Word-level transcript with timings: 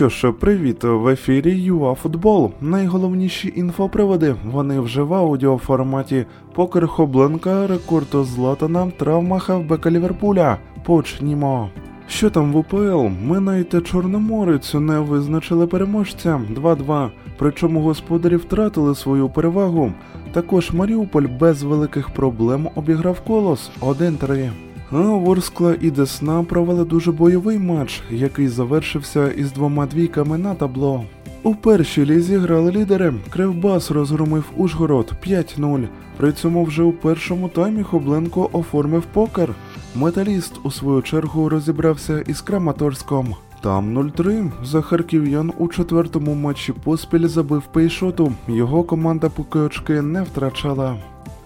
що 0.00 0.08
ж, 0.08 0.32
привіт, 0.32 0.84
в 0.84 1.08
ефірі 1.08 1.62
ЮАФутбол. 1.62 2.50
Найголовніші 2.60 3.52
інфоприводи. 3.56 4.34
Вони 4.44 4.80
вже 4.80 5.02
в 5.02 5.14
аудіоформаті. 5.14 6.26
Покер 6.54 6.86
Хобленка, 6.86 7.66
рекорд 7.66 8.06
Златана, 8.12 8.92
травма 8.98 9.38
хавбека 9.38 9.90
Ліверпуля. 9.90 10.58
Почнімо. 10.84 11.70
Що 12.08 12.30
там 12.30 12.52
в 12.52 12.56
УПЛ? 12.56 13.06
Минай 13.22 13.64
та 13.64 13.80
Чорноморицю 13.80 14.80
не 14.80 14.98
визначили 14.98 15.66
переможця 15.66 16.40
2-2. 16.54 17.10
Причому 17.38 17.80
господарі 17.80 18.36
втратили 18.36 18.94
свою 18.94 19.28
перевагу. 19.28 19.92
Також 20.32 20.70
Маріуполь 20.70 21.26
без 21.40 21.62
великих 21.62 22.10
проблем 22.10 22.68
обіграв 22.74 23.20
колос 23.20 23.70
1-3. 23.80 24.50
Ворскла 24.90 25.76
і 25.80 25.90
Десна 25.90 26.42
провели 26.42 26.84
дуже 26.84 27.12
бойовий 27.12 27.58
матч, 27.58 28.02
який 28.10 28.48
завершився 28.48 29.30
із 29.30 29.52
двома 29.52 29.86
двійками 29.86 30.38
на 30.38 30.54
табло. 30.54 31.04
У 31.42 31.54
першій 31.54 32.06
лізі 32.06 32.36
грали 32.36 32.72
лідери. 32.72 33.14
Кривбас 33.30 33.90
розгромив 33.90 34.44
Ужгород 34.56 35.12
5-0. 35.26 35.88
При 36.16 36.32
цьому 36.32 36.64
вже 36.64 36.82
у 36.82 36.92
першому 36.92 37.48
таймі 37.48 37.82
Хобленко 37.82 38.50
оформив 38.52 39.02
покер. 39.02 39.54
Металіст 39.94 40.52
у 40.64 40.70
свою 40.70 41.02
чергу 41.02 41.48
розібрався 41.48 42.20
із 42.20 42.40
Краматорськом. 42.40 43.34
Там 43.62 43.98
0-3. 43.98 44.50
За 44.64 44.80
харків'ян 44.80 45.52
у 45.58 45.68
четвертому 45.68 46.34
матчі 46.34 46.72
поспіль 46.72 47.26
забив 47.26 47.62
пейшоту. 47.72 48.32
Його 48.48 48.82
команда 48.82 49.28
поки 49.28 49.58
очки 49.58 50.02
не 50.02 50.22
втрачала. 50.22 50.96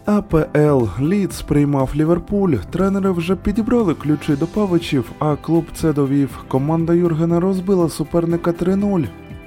АПЛ 0.07 0.85
Лідс 1.01 1.43
приймав 1.43 1.91
Ліверпуль. 1.95 2.55
Тренери 2.71 3.11
вже 3.11 3.37
підібрали 3.37 3.95
ключі 3.95 4.37
до 4.37 4.47
павичів, 4.47 5.13
а 5.19 5.37
клуб 5.37 5.65
це 5.75 5.93
довів. 5.93 6.45
Команда 6.49 6.95
Юргена 6.95 7.41
розбила 7.41 7.89
суперника 7.89 8.51
3-0. 8.51 9.07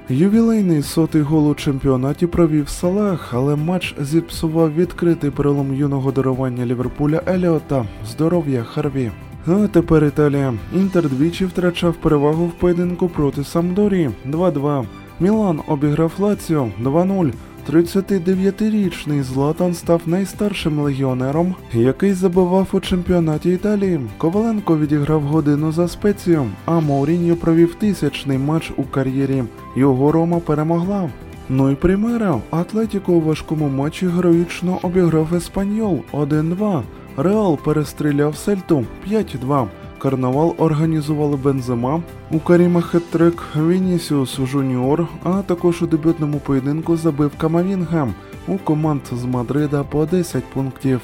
Ювілейний 0.10 0.82
сотий 0.82 1.22
гол 1.22 1.50
у 1.50 1.56
чемпіонаті 1.56 2.28
провів 2.28 2.70
Салах, 2.70 3.34
але 3.34 3.56
матч 3.56 3.96
зіпсував 4.02 4.74
відкритий 4.74 5.32
перелом 5.32 5.76
юного 5.76 6.12
дарування 6.12 6.66
Ліверпуля 6.66 7.22
Еліота. 7.28 7.86
Здоров'я 8.12 8.64
Харві. 8.64 9.12
А 9.48 9.68
тепер 9.68 10.06
Італія. 10.06 10.54
Інтер 10.76 11.10
двічі 11.10 11.46
втрачав 11.46 11.94
перевагу 11.94 12.46
в 12.46 12.52
поєдинку 12.52 13.10
проти 13.10 13.44
Самдорі 13.44 14.10
2-2. 14.30 14.86
Мілан 15.20 15.60
обіграв 15.68 16.12
Лаціо 16.20 16.70
2-0. 16.84 17.32
39-річний 17.70 19.24
Златан 19.24 19.74
став 19.74 20.02
найстаршим 20.06 20.80
легіонером, 20.80 21.56
який 21.74 22.14
забивав 22.14 22.68
у 22.72 22.80
чемпіонаті 22.80 23.50
Італії. 23.50 24.00
Коваленко 24.18 24.78
відіграв 24.78 25.22
годину 25.22 25.72
за 25.72 25.88
спецію, 25.88 26.46
а 26.66 26.80
Мауріньо 26.80 27.36
провів 27.36 27.76
тисячний 27.76 28.38
матч 28.38 28.72
у 28.78 28.84
кар'єрі. 28.84 29.44
Його 29.76 30.12
Рома 30.12 30.40
перемогла. 30.40 31.10
Ну 31.50 31.72
і 31.72 31.76
Примера. 31.76 32.42
Атлетіко 32.50 33.14
у 33.14 33.22
важкому 33.22 33.70
матчі 33.70 34.08
героїчно 34.08 34.80
обіграв 34.82 35.36
Еспаньол 35.36 36.02
1-2. 36.14 36.82
Реал 37.18 37.58
перестріляв 37.58 38.38
Сельту 38.38 38.86
5-2. 39.12 39.68
Карнавал 39.98 40.56
організували 40.58 41.38
Бензема, 41.38 42.02
у 42.32 42.40
Каріма 42.40 42.82
хет-трик 42.82 43.68
Вінісіус 43.68 44.40
Жуніор, 44.40 45.08
а 45.24 45.42
також 45.42 45.82
у 45.82 45.88
дебютному 45.88 46.40
поєдинку 46.40 46.98
забив 46.98 47.32
Камавінгем 47.38 48.14
у 48.48 48.58
команд 48.58 49.02
з 49.12 49.26
Мадрида 49.26 49.84
по 49.84 50.06
10 50.06 50.44
пунктів. 50.44 51.02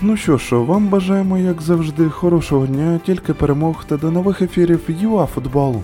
Ну 0.00 0.16
що 0.16 0.36
ж, 0.36 0.56
вам 0.56 0.88
бажаємо, 0.88 1.38
як 1.38 1.62
завжди, 1.62 2.08
хорошого 2.10 2.66
дня, 2.66 3.00
тільки 3.06 3.34
перемог 3.34 3.84
та 3.84 3.96
до 3.96 4.10
нових 4.10 4.42
ефірів 4.42 4.80
ЮАФутболу. 4.88 5.82